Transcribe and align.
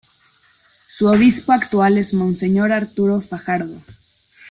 Su 0.89 1.07
obispo 1.09 1.51
actual 1.51 1.95
es 1.99 2.15
Monseñor 2.15 2.71
Arturo 2.71 3.21
Fajardo. 3.21 3.79